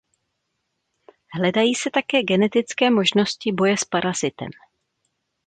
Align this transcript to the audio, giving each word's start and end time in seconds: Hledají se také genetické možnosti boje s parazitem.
Hledají 1.33 1.75
se 1.75 1.89
také 1.93 2.23
genetické 2.23 2.89
možnosti 2.89 3.51
boje 3.51 3.77
s 3.77 3.83
parazitem. 3.83 4.49